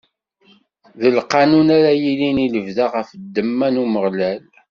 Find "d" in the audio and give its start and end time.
0.99-1.03